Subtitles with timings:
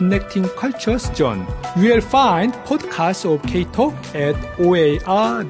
[0.00, 1.46] Connecting Cultures Zone.
[1.76, 5.44] You will find podcasts of K-Talk at oar.org.nz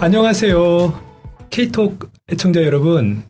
[0.00, 1.00] 안녕하세요.
[1.48, 3.22] K-Talk 애청자 여러분.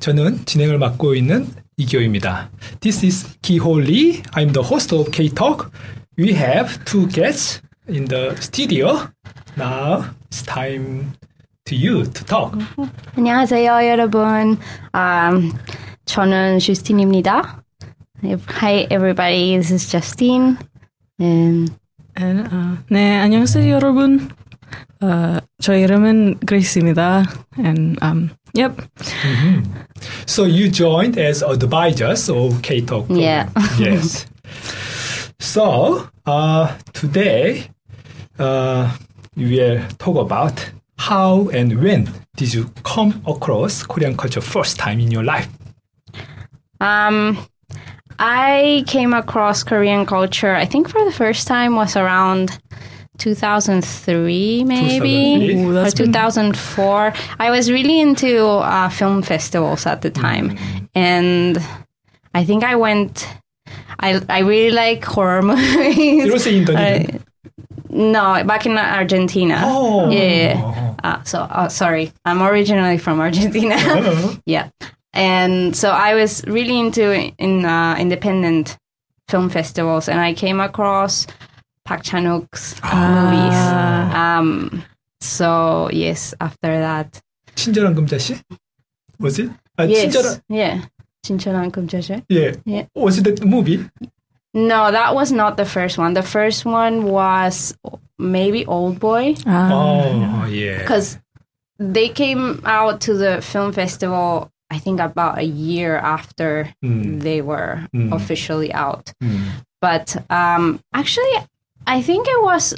[0.00, 2.50] 저는 진행을 맡고 있는 이기호입니다.
[2.80, 4.22] This is Kiho Lee.
[4.34, 5.70] I'm the host of K-Talk.
[6.18, 9.08] We have two guests in the studio.
[9.56, 11.12] Now it's time
[11.66, 12.58] to you to talk.
[13.16, 14.58] 안녕하세요, 여러분.
[14.94, 15.52] Um,
[16.11, 17.63] 저는 주스틴입니다.
[18.23, 19.55] Hi, everybody.
[19.57, 20.57] This is Justine.
[21.19, 21.71] And
[22.19, 24.31] And, uh, 네, 안녕하세요, 여러분.
[25.03, 27.25] Uh, 저 이름은 그레이스입니다.
[27.59, 28.81] And, um, yep.
[30.25, 33.05] So you joined as advisors of K-Talk.
[33.05, 33.19] program.
[33.19, 33.49] Yeah.
[33.77, 34.25] yes.
[35.39, 37.69] So uh, today
[38.39, 38.91] uh,
[39.35, 44.99] we will talk about how and when did you come across Korean culture first time
[44.99, 45.47] in your life?
[46.82, 47.38] um,
[48.18, 52.58] I came across Korean culture, I think for the first time was around
[53.18, 57.12] 2003, maybe, Ooh, or that's been- 2004.
[57.38, 60.58] I was really into uh, film festivals at the time.
[60.94, 61.58] And
[62.34, 63.26] I think I went,
[64.00, 66.24] I, I really like horror movies.
[66.26, 67.16] It was in Dunedin.
[67.16, 67.18] Uh,
[67.90, 69.60] no, back in Argentina.
[69.64, 70.10] Oh.
[70.10, 70.94] Yeah.
[71.04, 73.74] Uh, so, uh, sorry, I'm originally from Argentina.
[73.74, 74.36] Uh-huh.
[74.46, 74.70] yeah,
[75.13, 78.77] and so I was really into in uh, independent
[79.27, 81.27] film festivals, and I came across
[81.85, 83.57] Park Chan Wook's movies.
[84.13, 84.83] Um,
[85.19, 87.19] so yes, after that,
[87.55, 88.39] 친절한 금자씨?
[89.19, 89.49] Was it?
[89.77, 90.81] 아, yes, 친절한 yeah,
[91.25, 92.23] 진짜란 금자씨.
[92.29, 92.55] yeah.
[92.65, 92.85] Yeah.
[92.95, 93.89] Was it the movie?
[94.53, 96.13] No, that was not the first one.
[96.13, 97.75] The first one was
[98.17, 99.35] maybe Old Boy.
[99.45, 100.79] oh yeah.
[100.79, 101.19] because
[101.79, 107.20] they came out to the film festival I think about a year after mm.
[107.20, 108.12] they were mm.
[108.12, 109.12] officially out.
[109.22, 109.50] Mm.
[109.82, 111.36] But um, actually,
[111.86, 112.74] I think it was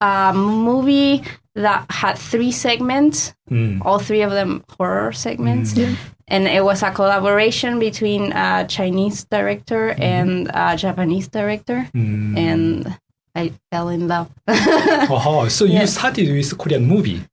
[0.00, 3.82] a movie that had three segments, hmm.
[3.82, 5.72] all three of them horror segments.
[5.74, 5.94] Hmm.
[6.28, 10.02] And it was a collaboration between a Chinese director hmm.
[10.02, 11.88] and a Japanese director.
[11.92, 12.98] And
[13.34, 14.30] I fell in love.
[14.48, 15.96] oh, so you yes.
[15.96, 17.24] started with Korean movie?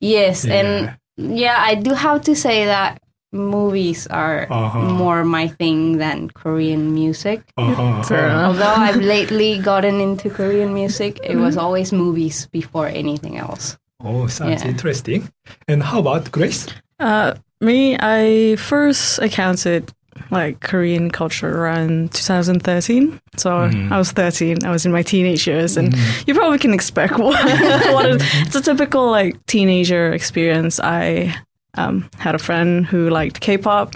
[0.00, 0.44] Yes.
[0.44, 0.54] Yeah.
[0.54, 3.00] And yeah, I do have to say that
[3.32, 4.78] movies are Uh-huh.
[4.80, 7.42] more my thing than Korean music.
[7.56, 8.02] Uh-huh.
[8.46, 13.76] Although I've lately gotten into Korean music, it was always movies before anything else.
[14.04, 14.68] Oh, sounds Yeah.
[14.70, 15.28] interesting.
[15.68, 16.66] And how about Grace?
[17.00, 19.92] Uh, me, I first encountered
[20.30, 23.20] like Korean culture around 2013.
[23.36, 24.64] So I was 13.
[24.64, 25.94] I was in my teenage years, and
[26.26, 27.42] you probably can expect what,
[27.92, 30.80] what it, it's a typical like teenager experience.
[30.80, 31.34] I
[31.74, 33.94] um, had a friend who liked K-pop.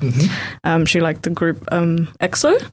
[0.65, 2.71] Um, she liked the group um, EXO,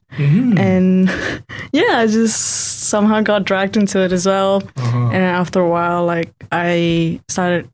[0.58, 1.08] and
[1.72, 4.62] yeah, I just somehow got dragged into it as well.
[4.76, 7.70] And after a while, like I started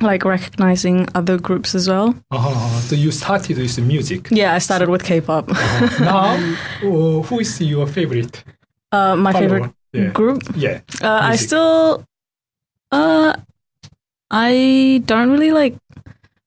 [0.00, 2.14] like recognizing other groups as well.
[2.30, 2.80] Uh-huh.
[2.80, 4.28] So you started with music.
[4.30, 5.48] Yeah, I started with K-pop.
[6.00, 6.34] now,
[6.82, 8.44] uh, who is your favorite
[8.92, 9.48] Uh, my follower?
[9.48, 10.10] favorite Yeah.
[10.12, 10.42] group.
[10.56, 10.80] Yeah.
[11.02, 12.04] Uh, I still,
[12.92, 13.34] uh,
[14.30, 15.76] I don't really like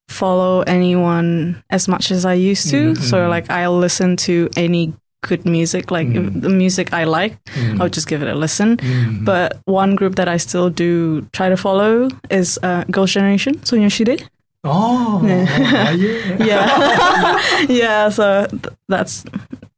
[0.08, 2.92] follow anyone as much as I used to.
[2.92, 2.98] Mhm.
[2.98, 6.42] So like I'll listen to any good music, like mm.
[6.42, 7.80] the music I like, mm.
[7.80, 8.76] I would just give it a listen.
[8.76, 9.24] Mm.
[9.24, 13.88] But one group that I still do try to follow is uh, Girls' Generation, Sonyeo
[13.88, 14.28] Sidae.
[14.64, 15.90] Oh, yeah,
[16.44, 17.66] yeah.
[17.68, 18.08] yeah.
[18.10, 19.24] So th- that's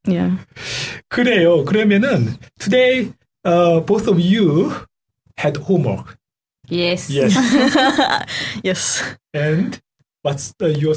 [0.04, 0.36] yeah.
[1.10, 1.64] 그래요.
[1.64, 3.12] 그러면은 today,
[3.44, 4.74] uh, both of you
[5.38, 6.18] had homework.
[6.68, 7.10] Yes.
[7.10, 7.34] Yes.
[8.62, 9.02] yes.
[9.32, 9.80] And
[10.22, 10.94] what's the, your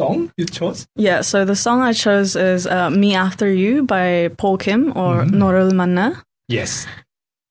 [0.00, 0.86] song you chose?
[0.96, 5.24] Yeah, so the song I chose is uh, Me After You by Paul Kim or
[5.24, 5.38] Mhm.
[5.38, 6.22] 너를 만나.
[6.48, 6.86] Yes.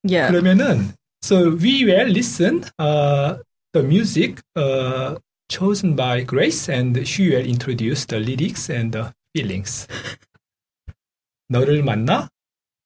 [0.03, 0.29] Yeah.
[0.31, 0.93] 그러면은
[1.23, 3.37] so we will listen uh,
[3.73, 5.17] the music uh,
[5.49, 9.87] chosen by Grace and she will introduce the lyrics and the feelings.
[11.49, 12.29] 너를 만나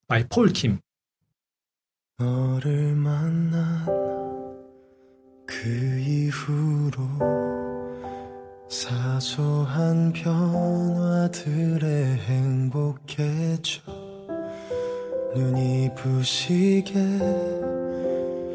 [0.08, 0.80] by Paul Kim.
[2.18, 3.86] 너를 만난
[5.46, 5.68] 그
[6.00, 6.98] 이후로
[8.69, 13.83] 사소한 변화들에 행복해져.
[15.35, 16.95] 눈이 부시게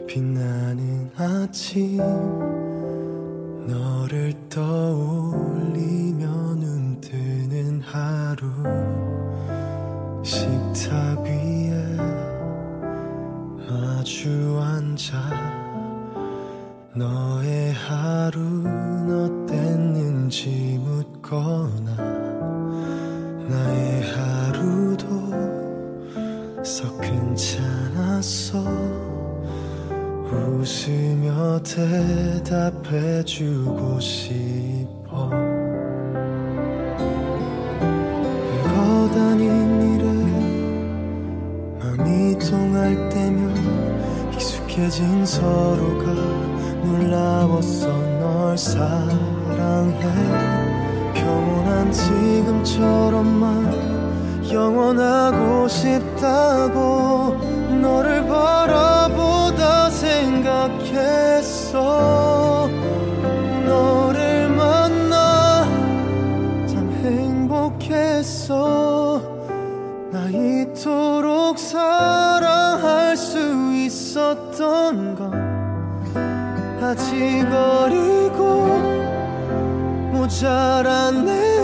[0.07, 1.97] 빛나는 아침.
[3.67, 6.25] 너를 떠올리며
[6.56, 8.47] 눈 뜨는 하루.
[10.23, 11.71] 식탁 위에
[13.69, 15.59] 마주 앉아.
[16.95, 19.29] 너의 하루는
[20.30, 21.96] 어땠는지 묻거나
[23.50, 25.08] 나의 하루도
[26.64, 28.64] 썩 괜찮았어.
[30.30, 31.60] 웃으며
[32.44, 33.20] 대답해주고
[34.00, 35.30] 싶어.
[38.52, 40.06] 별거 다닌 일에
[41.80, 46.14] 마음이 통할 때면 익숙해진 서로가
[46.84, 47.88] 놀라웠어
[48.20, 51.13] 널 사랑 해.
[51.13, 53.50] 평온한 지금처럼만
[54.51, 57.36] 영원하고 싶다고
[57.81, 61.00] 너를 바라보다 생각했어.
[63.66, 65.66] 너를 만나
[66.68, 68.60] 참 행복했어.
[70.12, 73.38] 나 이토록 사랑할 수
[73.75, 75.31] 있었던 건
[76.81, 78.88] 아직 어리고
[80.30, 81.58] 모자란 내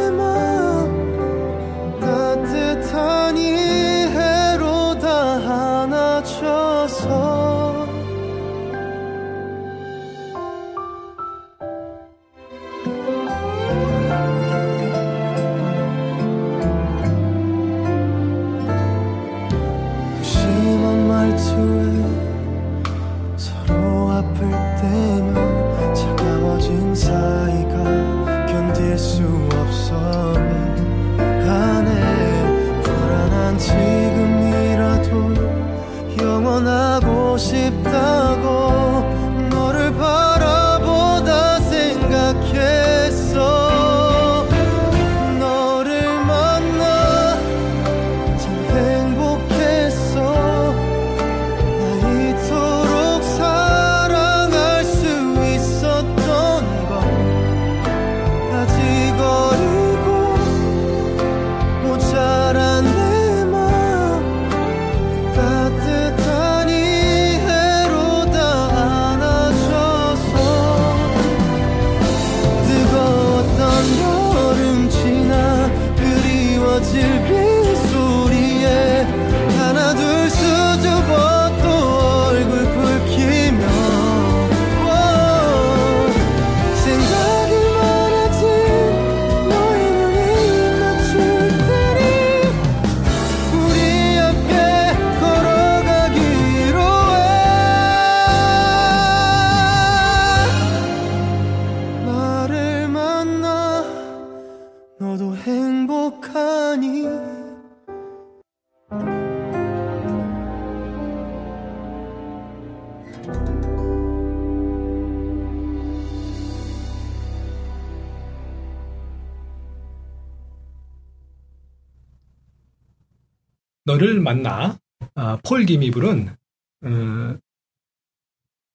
[124.34, 124.78] 만나
[125.14, 126.34] 아, 폴 김이 부른
[126.82, 127.38] 어,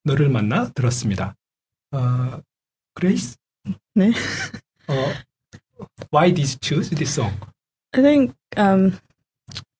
[0.06, 1.36] 너를 만나 들었습니다.
[1.92, 2.42] 어,
[2.94, 3.36] 그레이스?
[3.96, 4.12] 네.
[4.88, 4.94] 어,
[6.12, 7.34] why did you choose this song?
[7.94, 9.00] I think um,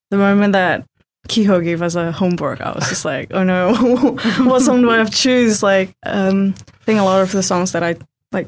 [0.10, 0.86] the moment that
[1.28, 3.74] Kiho gave us a homework, I was just like, oh no,
[4.46, 5.62] what song do I have to choose?
[5.64, 7.96] Like, um, I think a lot of the songs that I
[8.32, 8.48] like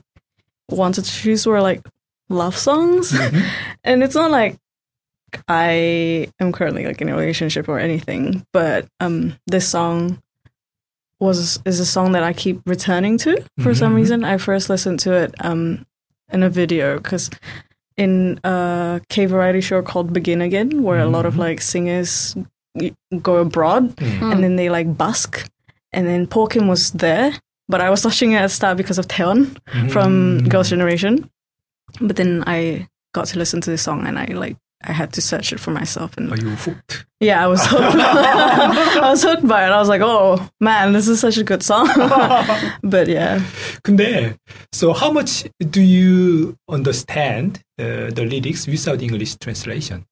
[0.70, 1.82] wanted to choose were like
[2.30, 3.14] love songs,
[3.84, 4.58] and it's not like
[5.49, 10.21] I am currently like in a relationship or anything, but um, this song
[11.21, 13.97] was is a song that I keep returning to for some Mhm.
[13.97, 14.25] reason.
[14.25, 15.87] I first listened to it um,
[16.33, 17.31] in a video because
[17.97, 21.39] in a K variety show called Begin Again, where a lot of Mhm.
[21.39, 22.35] like singers
[23.23, 24.33] go abroad 음.
[24.33, 25.49] and then they like busk,
[25.93, 27.33] and then Kim was there,
[27.69, 29.57] but I was watching it at the start because of Taeyeon
[29.91, 31.29] from Girls' Generation.
[32.01, 35.21] But then I got to listen to this song and I like I had to
[35.21, 37.07] search it for myself and Are you hooked?
[37.21, 37.83] yeah, I was hooked.
[37.97, 39.71] I was hooked by it.
[39.71, 41.87] I was like, oh man, this is such a good song.
[42.83, 43.41] but yeah,
[43.85, 44.37] 근데
[44.73, 50.05] so how much do you understand uh, the lyrics without English translation?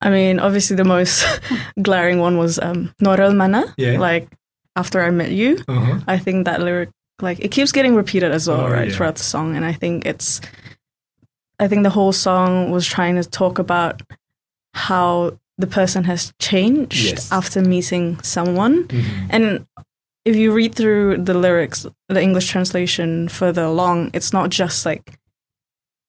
[0.00, 1.24] I mean, obviously the most
[1.82, 3.98] glaring one was um, "Noral Mana," Yeah.
[4.00, 4.26] like
[4.74, 5.58] after I met you.
[5.68, 6.00] Uh-huh.
[6.08, 6.88] I think that lyric,
[7.20, 8.94] like, it keeps getting repeated as well, Oh, right, yeah.
[8.96, 9.54] throughout the song.
[9.54, 10.40] And I think it's,
[11.62, 14.02] I think the whole song was trying to talk about
[14.74, 17.30] how the person has changed Yes.
[17.30, 18.84] after meeting someone.
[18.88, 19.26] Mhm.
[19.30, 19.44] And
[20.24, 25.04] if you read through the lyrics, the English translation further along, it's not just like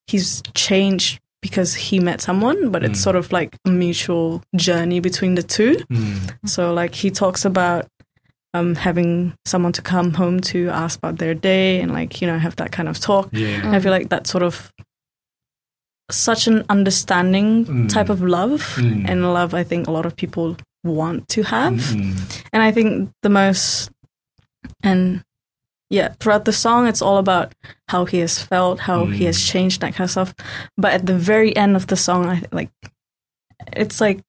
[0.07, 3.03] he's changed because he met someone, but it's Mm.
[3.03, 5.75] sort of like a mutual journey between the two.
[5.91, 6.19] Mm.
[6.45, 7.85] So like he talks about
[8.55, 12.37] um, having someone to come home to ask about their day and like you know
[12.37, 13.29] have that kind of talk.
[13.33, 13.71] Yeah.
[13.75, 14.71] I feel like that sort of
[16.15, 17.89] such an understanding Mm.
[17.89, 19.09] type of love Mm.
[19.09, 21.73] and love I think a lot of people want to have.
[21.95, 22.15] Mm.
[22.53, 23.89] And I think the most
[24.83, 25.23] and
[25.89, 27.53] yeah, throughout the song it's all about
[27.89, 29.47] how he has felt, how he has Mm.
[29.51, 30.33] changed, that kind of stuff.
[30.77, 32.71] But at the very end of the song I like
[33.75, 34.21] it's like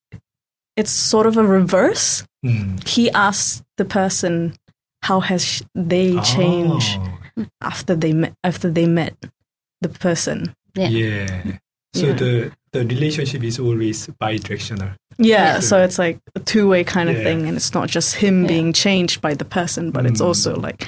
[0.77, 2.25] it's sort of a reverse.
[2.45, 2.87] Mm.
[2.87, 4.55] He asks the person
[5.03, 6.99] how has sh- they changed
[7.37, 9.15] Oh, after they met after they met
[9.81, 10.55] the person.
[10.77, 10.89] Yeah.
[10.89, 11.59] yeah.
[11.94, 12.14] So Yeah.
[12.14, 14.90] the the relationship is always bi-directional.
[15.18, 15.60] Yeah, Yeah.
[15.60, 17.24] so it's like a two way kind of Yeah.
[17.24, 18.48] thing, and it's not just him Yeah.
[18.48, 20.26] being changed by the person, but it's Mm.
[20.28, 20.86] also like,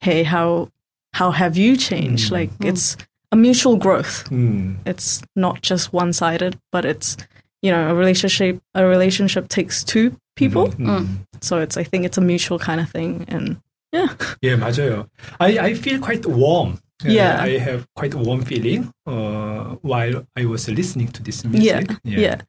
[0.00, 0.68] hey, how
[1.12, 2.28] how have you changed?
[2.30, 2.32] Mm.
[2.32, 2.96] Like it's
[3.32, 4.24] a mutual growth.
[4.30, 4.76] Mm.
[4.86, 7.16] It's not just one sided, but it's
[7.62, 8.60] you know a relationship.
[8.74, 11.26] A relationship takes two people, Mm.
[11.42, 13.58] so it's I think it's a mutual kind of thing, and
[13.92, 14.08] yeah,
[14.42, 15.06] 예, 맞아요.
[15.38, 16.78] I, I feel quite warm.
[17.03, 17.41] yeah.
[17.41, 21.65] I have quite a warm feeling uh, while I was listening to this music.
[21.65, 22.23] yeah, music.
[22.23, 22.41] yeah,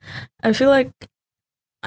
[0.42, 0.92] I feel like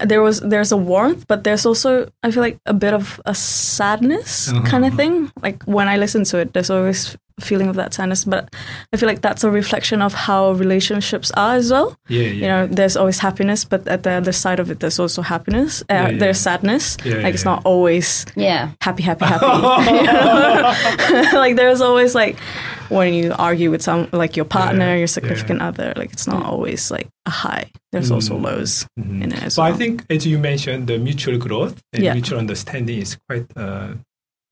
[0.05, 3.33] there was there's a warmth, but there's also I feel like a bit of a
[3.35, 4.87] sadness kind Uh-huh.
[4.87, 5.31] of thing.
[5.41, 8.25] Like when I listen to it, there's always feeling of that sadness.
[8.25, 8.53] But
[8.93, 11.95] I feel like that's a reflection of how relationships are as well.
[12.07, 12.27] Yeah, yeah.
[12.31, 15.81] You know, there's always happiness, but at the other side of it, there's also happiness.
[15.83, 16.17] Uh, Yeah, yeah.
[16.19, 16.97] There's sadness.
[17.03, 18.71] Yeah, like it's not always Yeah.
[18.81, 19.45] happy, happy, happy.
[21.35, 22.37] like there's always like
[22.89, 26.45] when you argue with some like your partner, Yeah, your significant other, like it's not
[26.45, 27.69] always like a high.
[27.91, 28.43] There's also Mm.
[28.43, 29.23] lows Mhm.
[29.23, 29.73] in it as So well.
[29.73, 32.13] I think, as you mentioned, the mutual growth and Yeah.
[32.13, 33.93] mutual understanding is quite uh,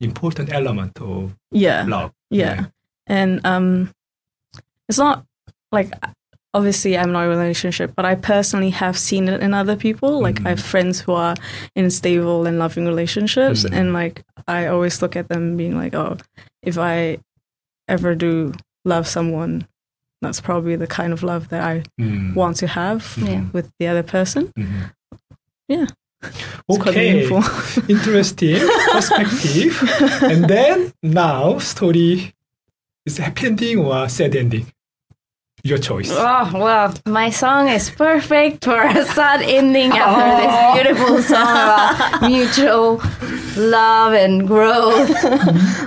[0.01, 2.12] important element of yeah, love.
[2.29, 2.65] yeah,
[3.08, 3.92] and um,
[4.90, 5.26] it's not
[5.72, 5.92] like
[6.54, 10.22] obviously I'm not in a relationship, but I personally have seen it in other people.
[10.22, 11.36] Like I have friends who are
[11.76, 13.74] in stable and loving relationships, Mhm.
[13.78, 16.18] and like I always look at them being like, oh,
[16.64, 17.18] if I
[17.88, 18.54] ever do
[18.86, 19.68] love someone,
[20.22, 22.34] that's probably the kind of love that I Mm.
[22.36, 23.44] want to have Yeah.
[23.54, 24.52] with the other person.
[24.58, 24.92] Mhm.
[25.68, 25.86] Yeah.
[26.24, 27.30] It's quite Okay,
[27.88, 28.58] interesting
[28.92, 29.78] perspective.
[30.24, 32.34] and then now story
[33.08, 34.68] is happy ending or sad ending?
[35.64, 36.10] Your choice.
[36.12, 40.54] Oh well, my song is perfect for a sad ending after this
[40.96, 43.02] beautiful song about mutual
[43.58, 45.10] love and growth.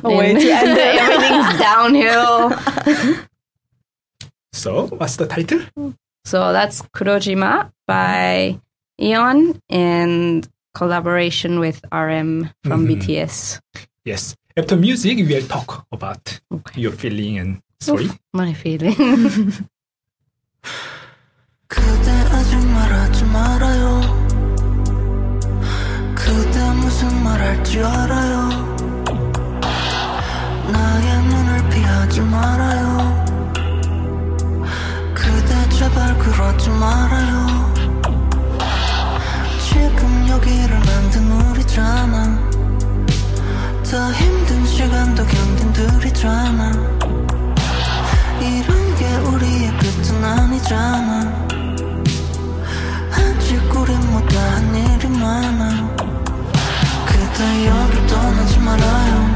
[0.05, 1.01] A way And to end it.
[1.01, 2.37] Everything's downhill.
[4.53, 5.61] So, what's the title?
[6.25, 8.61] So that's Kurojima by
[9.01, 13.01] eAeon and collaboration with RM from Mhm.
[13.01, 13.61] BTS.
[14.05, 14.37] Yes.
[14.57, 16.81] After music, we will talk about Okay.
[16.83, 18.09] your feeling and story.
[18.33, 18.95] My feeling.
[21.69, 24.01] 그대 아직 말하지 말아요
[26.17, 28.49] 그대 무슨 말 할지 알아요
[30.73, 33.25] 나의 눈을 피하지 말아요
[35.15, 37.73] 그대 제발 그러지 말아요
[39.69, 42.50] 지금 여기를 만든 우리잖아
[43.91, 46.71] 더 힘든 시간도 견딘 둘이잖아.
[48.41, 51.47] 이런 게 우리의 끝은 아니잖아.
[53.11, 55.97] 아직 우린 못다한 일이 많아.
[57.05, 59.30] 그대 여길 떠나지 말아요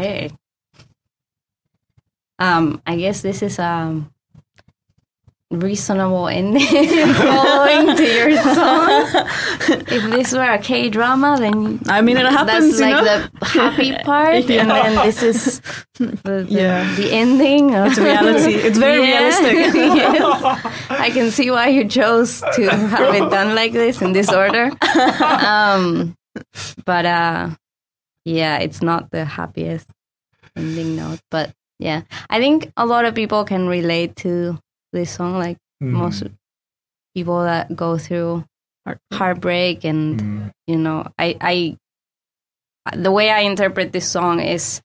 [0.00, 0.30] Okay.
[2.38, 4.10] Um, I guess this is um
[5.50, 6.62] reasonable ending
[7.14, 9.02] following to your song.
[9.90, 13.04] if this were a K drama, then I mean, it happens, that's like know.
[13.40, 15.60] the happy part, and then this is
[15.98, 16.94] the, the, Yeah.
[16.96, 17.70] the ending.
[17.74, 18.54] It's reality.
[18.54, 19.18] It's very Yeah.
[19.18, 19.74] realistic.
[19.74, 20.72] Yes.
[20.88, 24.70] I can see why you chose to have it done like this in this order.
[25.20, 26.16] Um,
[26.86, 27.50] but uh,
[28.24, 29.88] yeah, it's not the happiest
[30.56, 31.20] ending note.
[31.30, 34.58] But yeah, I think a lot of people can relate to
[34.92, 35.38] this song.
[35.38, 35.92] Like 음.
[35.92, 36.24] most
[37.14, 38.44] people that go through
[39.12, 40.50] heartbreak and 음.
[40.66, 41.76] you know i i
[42.96, 44.80] the way i interpret this song is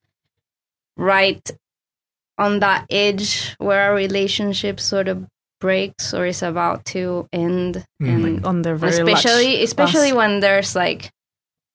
[0.98, 1.50] right
[2.38, 5.26] on that edge where a relationship sort of
[5.62, 8.10] breaks or is about to end Mm.
[8.10, 10.18] and On the very especially especially bus.
[10.18, 11.10] when there's like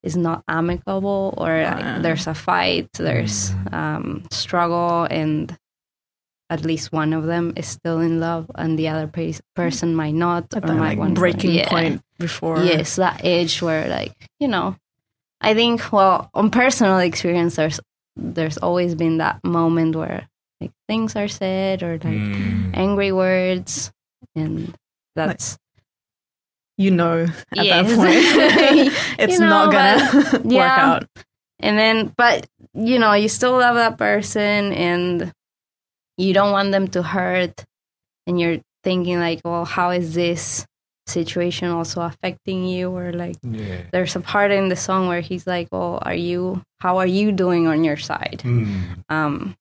[0.02, 5.56] it's not amicable or like, there's a fight there's um struggle and
[6.48, 10.14] at least one of them is still in love and the other pe- person might
[10.14, 11.68] not or that might like, breaking yeah.
[11.68, 12.62] point before.
[12.62, 14.76] yes that age where like you know
[15.40, 17.80] i think well on personal experience there's
[18.16, 20.28] there's always been that moment where
[20.60, 22.70] like things are said or like 음.
[22.74, 23.92] angry words
[24.34, 24.74] and
[25.14, 25.56] that's
[26.80, 27.86] you know at yes.
[27.86, 31.04] that point it's you know, not gonna but, work out
[31.58, 35.30] and then but you know you still love that person and
[36.16, 37.64] you don't want them to hurt
[38.26, 40.66] and you're thinking like well how is this
[41.06, 43.82] situation also affecting you or like yeah.
[43.92, 47.30] there's a part in the song where he's like well are you how are you
[47.30, 48.80] doing on your side mm.
[49.10, 49.54] um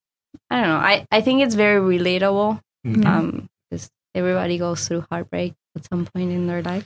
[0.50, 3.06] i don't know i i think it's very relatable mm.
[3.06, 6.86] um because everybody goes through heartbreak at some point in their life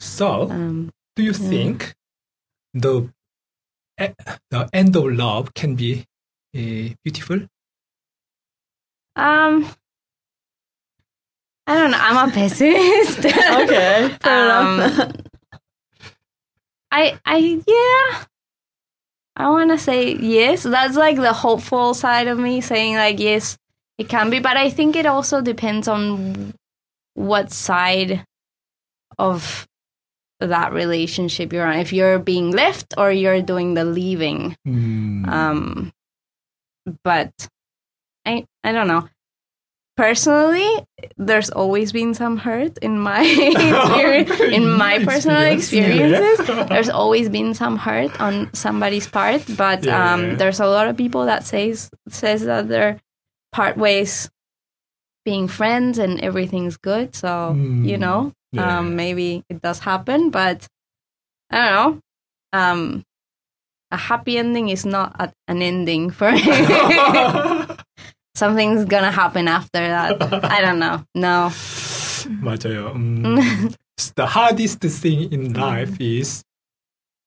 [0.00, 1.94] so, um do you think
[2.74, 3.10] the
[4.00, 4.14] e-
[4.50, 6.04] the end of love can be
[6.56, 7.40] uh, beautiful?
[9.16, 9.68] um
[11.66, 15.12] i don't know i'm a pessimist Okay, fair um, enough.
[16.92, 18.24] I I yeah.
[19.36, 20.64] I want to say yes.
[20.64, 23.56] That's like the hopeful side of me saying like yes,
[23.98, 26.52] it can be, but I think it also depends on
[27.14, 28.24] what side
[29.18, 29.66] of
[30.40, 31.78] that relationship you're on.
[31.78, 34.56] If you're being left or you're doing the leaving.
[34.66, 35.28] 음.
[35.28, 35.92] Um
[37.04, 37.32] but
[38.26, 39.08] I I don't know.
[39.96, 40.66] Personally,
[41.18, 46.40] there's always been some hurt in my experience, in my personal experiences.
[46.68, 50.14] There's always been some hurt on somebody's part, but Yeah.
[50.14, 52.96] um, there's a lot of people that says says that they're
[53.52, 54.30] part ways
[55.26, 57.14] being friends and everything's good.
[57.14, 57.84] So Mm.
[57.84, 58.79] you know, Yeah.
[58.79, 60.67] um, maybe it does happen, but
[61.51, 61.99] I don't know.
[62.53, 63.03] Um,
[63.91, 66.41] a happy ending is not a, an ending for me.
[68.35, 70.21] Something's gonna happen after that.
[70.43, 71.03] I don't know.
[71.15, 71.49] No.
[72.41, 72.93] 맞아요.
[72.95, 73.73] 음.
[74.15, 76.43] the hardest thing in life is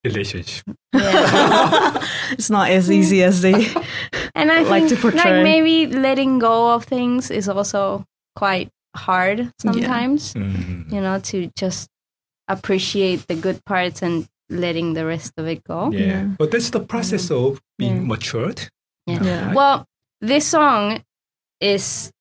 [0.05, 0.65] relationship.
[0.93, 2.03] Yeah.
[2.33, 3.55] it's not as easy as they.
[4.35, 5.21] And I Like think to portray.
[5.23, 8.05] like maybe letting go of things is also
[8.37, 10.34] quite hard sometimes.
[10.34, 10.92] 음.
[10.92, 11.90] You know, to just
[12.48, 15.92] appreciate the good parts and letting the rest of it go.
[15.92, 16.06] Yeah.
[16.06, 16.24] Yeah.
[16.38, 17.36] But that's the process mm.
[17.36, 18.08] of being Yeah.
[18.08, 18.70] matured.
[19.08, 19.24] Yeah.
[19.24, 19.54] Yeah.
[19.54, 19.86] Well,
[20.22, 21.04] this song
[21.60, 22.12] is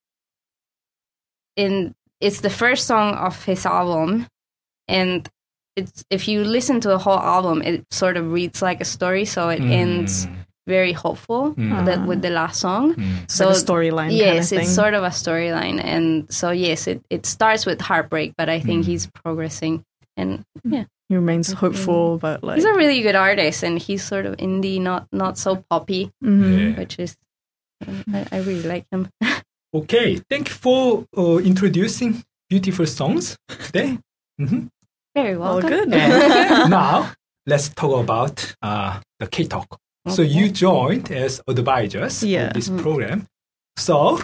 [1.57, 4.27] in it's the first song of his album
[4.89, 5.29] and
[5.77, 9.25] it's if you listen to the whole album it sort of reads like a story
[9.25, 10.42] so it ends 음.
[10.67, 11.85] Very hopeful Mm.
[11.87, 12.95] that with the last song.
[12.95, 13.25] Mm.
[13.25, 14.09] It's like a storyline.
[14.09, 14.61] kind yes, of thing.
[14.67, 18.61] it's sort of a storyline, and so yes, it, it starts with heartbreak, but I
[18.61, 18.87] think Mm.
[18.87, 19.83] he's progressing,
[20.17, 24.25] and yeah, He remains hopeful, but like he's a really good artist, and he's sort
[24.27, 26.59] of indie, not not so poppy, Mhm.
[26.59, 26.79] Yeah.
[26.79, 27.17] which is
[28.15, 29.09] I, I really like him.
[29.75, 33.99] Okay, thank you for uh, introducing beautiful songs today.
[34.39, 34.69] Mhm.
[35.17, 35.71] Very all welcome.
[35.71, 35.89] good.
[36.69, 37.13] Now
[37.47, 39.79] let's talk about uh, the K Talk.
[40.09, 42.49] So you joined as advisors Yeah.
[42.49, 42.81] of this Mm.
[42.83, 43.27] program.
[43.77, 44.19] So,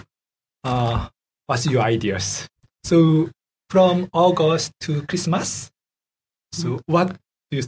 [0.64, 1.08] uh,
[1.46, 2.48] what's your ideas?
[2.84, 3.30] So
[3.70, 5.70] from August to Christmas.
[6.52, 7.16] So what
[7.50, 7.62] do you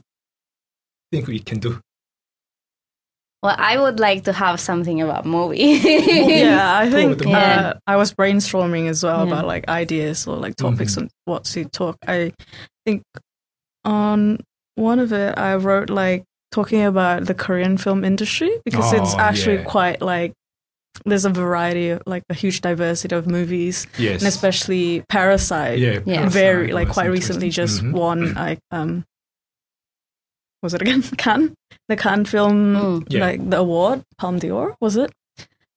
[1.12, 1.81] think we can do?
[3.42, 5.59] Well, I would like to have something about movie.
[5.81, 7.38] yeah, I think Yeah.
[7.38, 9.33] uh, I was brainstorming as well Yeah.
[9.33, 10.99] about like ideas or like topics Mhm.
[10.99, 11.96] and what to talk.
[12.07, 12.33] I
[12.85, 13.03] think
[13.85, 14.38] on
[14.75, 19.18] one of it, I wrote like talking about the Korean film industry because it's Oh,
[19.18, 19.64] actually yeah.
[19.64, 20.32] quite like
[21.06, 24.20] there's a variety of like a huge diversity of movies, Yes.
[24.20, 25.78] and especially Parasite.
[25.78, 26.28] yeah, Yeah.
[26.28, 27.52] Very like was quite recently interesting.
[27.52, 27.98] just Mhm.
[27.98, 29.04] won like um
[30.62, 31.54] was it again Cannes
[31.88, 33.06] the Cannes film Mm.
[33.08, 33.20] Yeah.
[33.20, 35.10] like the award Palme d'Or was it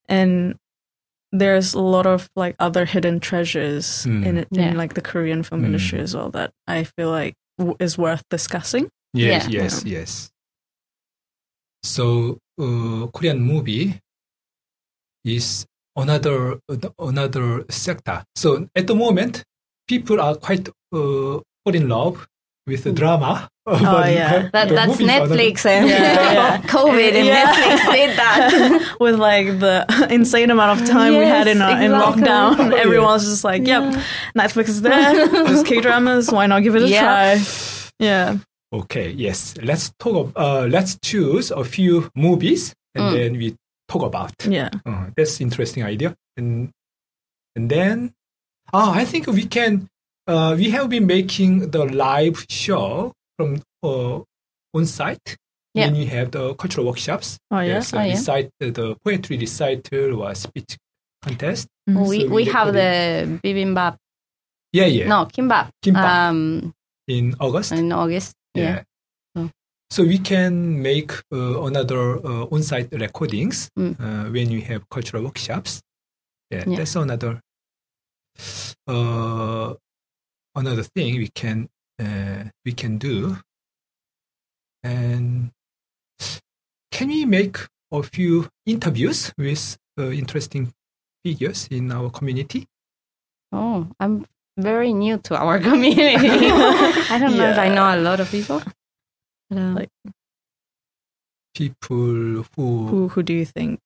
[0.10, 0.56] and
[1.32, 4.26] there's a lot of like other hidden treasures Mm.
[4.26, 4.70] in it Yeah.
[4.72, 5.66] in like the Korean film Mm.
[5.68, 9.62] industry as well that I feel like w- is worth discussing Yes, Yeah.
[9.64, 10.30] yes, yes.
[11.84, 14.00] So, uh, Korean movie
[15.26, 15.66] is
[15.96, 16.60] another
[17.00, 18.24] another sector.
[18.36, 19.44] So at the moment,
[19.88, 22.26] people are quite uh, fall in love
[22.68, 23.48] with the drama.
[23.66, 24.50] Oh, yeah.
[24.52, 26.62] That, that's movies another- Netflix and Yeah, yeah.
[26.68, 27.46] COVID and Yeah.
[27.54, 28.96] Netflix did that.
[29.00, 32.70] with like the insane amount of time we had in Yes, uh, in lockdown Oh,
[32.76, 32.82] yeah.
[32.84, 33.84] everyone's just like yep
[34.38, 37.02] Netflix is there just K-dramas why not give it a Yeah.
[37.40, 37.46] try
[38.00, 38.38] yeah
[38.74, 39.54] Okay, yes.
[39.62, 40.32] Let's talk.
[40.36, 43.14] Uh, let's choose a few movies and Mm.
[43.14, 43.56] then we
[43.88, 44.34] talk about.
[44.50, 46.16] yeah Uh, that's interesting idea.
[46.38, 46.72] And
[47.56, 48.14] and then,
[48.74, 49.88] ah, I think we can.
[50.28, 54.22] Uh, we have been making the live show from uh,
[54.74, 55.38] on site.
[55.76, 55.86] Yeah.
[55.90, 57.38] When we have the cultural workshops.
[57.52, 58.12] oh yeah Yes, Oh, uh, yeah.
[58.14, 60.78] recite the poetry recital or speech
[61.22, 61.68] contest.
[61.90, 62.08] Mhm.
[62.10, 62.90] we So we we have the
[63.44, 63.98] bibimbap.
[64.74, 65.08] Yeah, yeah.
[65.08, 65.70] No, kimbap.
[65.84, 66.10] Kimbap.
[66.10, 66.74] Um,
[67.08, 67.72] In August.
[67.74, 68.34] in August.
[68.56, 68.84] Yeah.
[69.36, 69.50] Oh.
[69.92, 73.96] So we can make uh, another uh, on-site recordings Mm.
[74.00, 75.82] uh, when you have cultural workshops.
[76.52, 76.78] Yeah, Yeah.
[76.78, 77.42] that's another
[78.88, 79.74] uh,
[80.56, 83.38] another thing we can uh, we can do.
[84.84, 85.52] And
[86.92, 87.58] can we make
[87.92, 90.74] a few interviews with uh, interesting
[91.24, 92.68] figures in our community?
[93.52, 94.26] Oh, I'm
[94.58, 96.30] very new to our community.
[97.10, 98.62] I don't know if I know a lot of people.
[99.50, 99.90] But, uh, Like-
[101.56, 103.80] People who who who do you think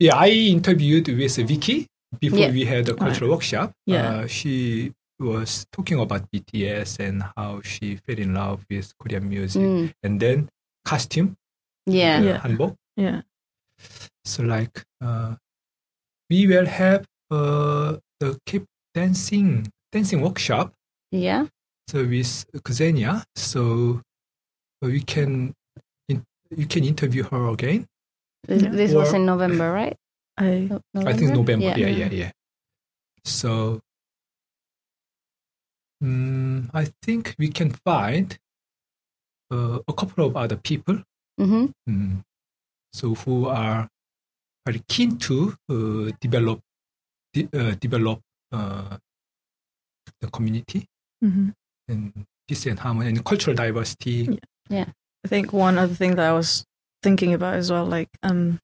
[0.00, 1.86] Yeah, I interviewed with Vicky
[2.18, 2.50] before Yeah.
[2.50, 3.72] we had the cultural workshop.
[3.86, 4.24] Yeah.
[4.24, 9.62] Uh, she was talking about BTS and how she fell in love with Korean music.
[9.62, 10.48] mm, And then
[10.84, 11.36] costume,
[11.86, 12.16] yeah.
[12.18, 12.38] uh, Yeah.
[12.40, 12.74] hanbok.
[12.96, 13.22] yeah
[14.24, 15.36] So like, uh,
[16.30, 20.72] we will have uh, the keep dancing dancing workshop.
[21.10, 21.46] Yeah.
[21.88, 24.00] So with Xenia, so
[24.80, 25.54] we can
[26.08, 26.24] in,
[26.56, 27.86] you can interview her again.
[28.48, 28.70] This, Yeah.
[28.70, 29.96] this was in November, right?
[30.38, 31.66] I No- I think November.
[31.66, 31.76] Yeah.
[31.76, 32.30] Yeah, yeah, yeah.
[33.24, 33.80] So,
[36.02, 38.36] mm, I think we can find
[39.52, 41.02] uh, a couple of other people.
[41.40, 41.66] Mm-hmm.
[41.88, 42.24] mm,
[42.92, 43.88] so who are
[44.66, 46.60] very keen to uh, develop
[47.32, 48.20] de- uh, develop
[48.52, 48.96] uh,
[50.22, 50.86] the community
[51.22, 51.52] mhm.
[51.88, 54.38] and peace and harmony and cultural diversity.
[54.70, 54.86] Yeah.
[55.24, 56.64] I think one other thing that I was
[57.02, 58.58] thinking about as well, like um,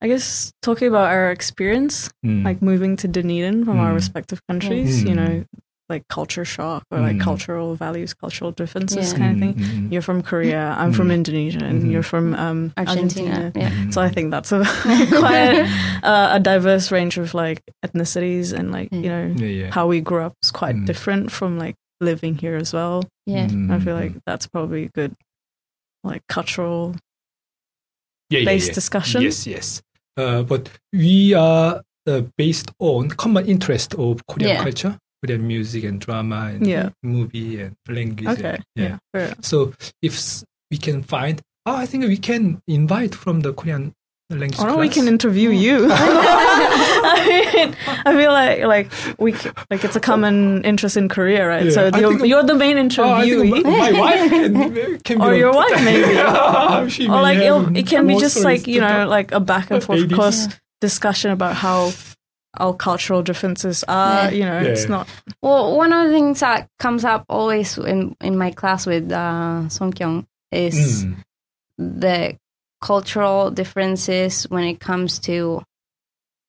[0.00, 2.44] I guess talking about our experience, Mm.
[2.44, 3.94] like moving to Dunedin from our Mm.
[4.00, 5.16] respective countries, you Mm.
[5.16, 5.44] know,
[5.88, 7.22] like culture shock or like Mm.
[7.22, 9.18] cultural values, cultural differences, Yeah.
[9.18, 9.54] kind of thing.
[9.54, 9.92] Mm, mm, mm.
[9.92, 11.14] You're from Korea, I'm from Mm.
[11.14, 11.90] Indonesia, and Mhm.
[11.90, 13.30] you're from um, Argentina.
[13.30, 13.52] Argentina.
[13.56, 13.70] Yeah.
[13.70, 13.94] Mm.
[13.94, 14.60] So I think that's a
[15.22, 15.64] quite
[16.04, 19.70] uh, a diverse range of like ethnicities and like you know yeah, yeah.
[19.72, 20.84] how we grew up is quite Mm.
[20.86, 23.02] different from like living here as well.
[23.26, 23.48] Yeah.
[23.48, 25.12] Mm, I feel like that's probably a good
[26.04, 26.94] like cultural
[28.30, 28.74] yeah, yeah, based yeah.
[28.74, 29.22] discussion.
[29.22, 29.82] Yes, yes.
[30.16, 34.62] Uh, but we are uh, based on common interest of Korean Yeah.
[35.26, 36.90] Culture, Korean music and drama and Yeah.
[37.02, 38.28] movie and language.
[38.38, 38.54] Okay.
[38.54, 38.98] and- yeah.
[39.14, 39.34] Yeah.
[39.40, 43.92] So if we can find, oh, I think we can invite from the Korean
[44.30, 44.78] language Or class?
[44.78, 45.52] we can interview oh.
[45.52, 45.88] you.
[45.90, 49.32] I mean, I feel like like we
[49.70, 51.64] like it's a common interest in Korea, right?
[51.66, 53.50] Yeah, so you're, you're the main Oh, interviewee.
[53.52, 56.18] think my, my wife can, can Or your wife, maybe.
[57.08, 60.48] Or like it'll, can be just like you know like a back and forth course
[60.80, 61.92] discussion about how
[62.58, 64.30] our cultural differences are Yeah.
[64.38, 64.90] you know it's Yeah.
[64.96, 65.08] not
[65.42, 69.68] Well, one of the things that comes up always in in my class with uh,
[69.68, 71.14] Song Kyung is Mm.
[71.78, 72.36] the
[72.80, 75.62] cultural differences when it comes to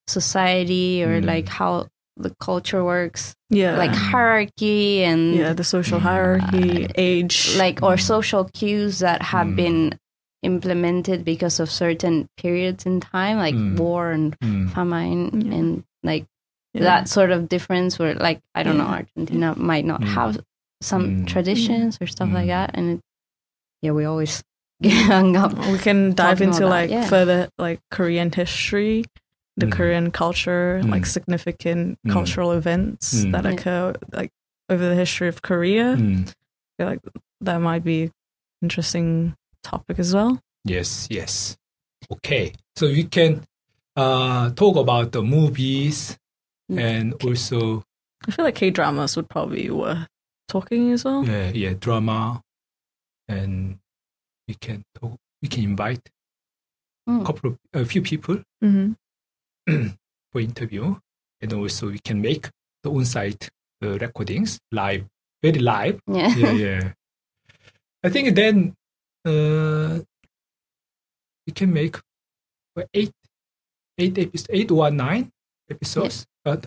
[0.08, 1.26] society or Mm.
[1.26, 7.82] like how the culture works, yeah like hierarchy and yeah the social hierarchy age like
[7.82, 9.56] or social cues that have Mm.
[9.56, 10.00] been
[10.44, 13.78] implemented because of certain periods in time, like Mm.
[13.78, 14.70] war and Mm.
[14.74, 15.58] famine Yeah.
[15.58, 16.26] and like
[16.74, 16.84] yeah.
[16.84, 19.04] that sort of difference where like I don't know Yeah.
[19.04, 20.08] Argentina might not Mm.
[20.14, 20.40] have
[20.82, 21.28] some Mm.
[21.28, 22.56] traditions or stuff like Mm.
[22.56, 23.00] that and it,
[23.82, 24.44] yeah we always
[24.82, 27.06] get hung up we can dive into like yeah.
[27.06, 29.04] further like Korean history
[29.58, 29.72] the Mm.
[29.74, 31.08] Korean culture like Mm.
[31.08, 32.12] significant Mm.
[32.14, 33.32] cultural events Mm.
[33.34, 33.52] that Yeah.
[33.52, 34.32] occur like
[34.70, 36.30] over the history of Korea Mm.
[36.30, 36.34] I
[36.78, 37.02] feel like
[37.42, 38.12] that might be
[38.62, 41.58] interesting topic as well Yes, yes.
[42.12, 42.54] Okay.
[42.76, 43.44] So we can
[43.96, 46.18] uh, talk about the movies
[46.72, 46.80] Mm.
[46.80, 47.84] and also
[48.28, 50.06] I feel like K dramas would probably be worth
[50.48, 51.26] talking as well.
[51.26, 52.42] yeah, yeah, drama
[53.28, 53.80] and
[54.48, 56.02] we can talk, we can invite
[57.08, 57.26] a Mm.
[57.26, 58.94] couple of a few people hmm
[60.32, 60.96] for interview
[61.42, 62.50] and also we can make
[62.84, 63.50] the on-site
[63.84, 65.06] uh, recordings live,
[65.42, 66.00] very live.
[66.08, 66.94] yeah yeah, yeah.
[68.04, 68.76] I think then
[69.26, 70.00] uh,
[71.48, 71.98] we can make
[72.94, 73.12] eight,
[74.00, 75.30] eight episodes, eight or nine
[75.70, 76.26] episodes.
[76.44, 76.66] But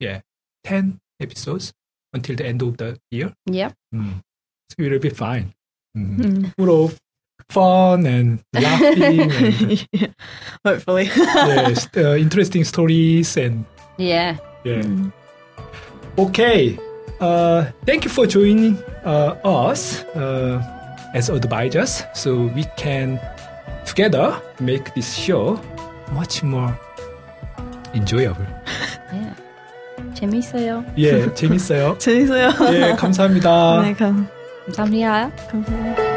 [0.00, 0.20] yeah,
[0.64, 1.72] ten episodes
[2.12, 3.32] until the end of the year.
[3.46, 4.20] yep Mm.
[4.70, 5.54] So it will be fine.
[5.96, 6.16] Mm.
[6.18, 6.52] Mm.
[6.58, 6.98] Full of
[7.48, 10.12] fun and laughing and Yeah,
[10.66, 11.04] Hopefully.
[11.14, 13.64] yes, uh, interesting stories and
[13.96, 14.82] yeah yeah.
[14.82, 15.12] Mm.
[16.18, 16.78] Okay.
[17.20, 20.62] Uh, thank you for joining uh, us uh,
[21.14, 23.18] as advisors so we can
[23.86, 25.58] together make this show
[26.12, 26.72] much more
[27.94, 28.46] enjoyable.
[29.12, 29.32] 네.
[30.14, 30.84] 재밌어요.
[30.96, 31.96] 예, 재밌어요.
[32.00, 32.50] 재밌어요.
[32.72, 33.82] 예, 감사합니다.
[33.82, 34.28] 네, 감,
[34.66, 35.30] 감사합니다.
[35.50, 36.08] 감사합니다.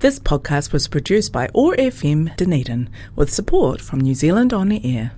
[0.00, 5.10] This podcast was produced by OAR FM Dunedin with support from New Zealand On Air.